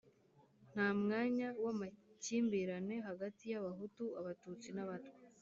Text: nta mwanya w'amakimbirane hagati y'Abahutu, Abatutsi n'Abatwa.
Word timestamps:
nta 0.71 0.87
mwanya 1.01 1.47
w'amakimbirane 1.63 2.95
hagati 3.07 3.43
y'Abahutu, 3.51 4.03
Abatutsi 4.19 4.69
n'Abatwa. 4.73 5.15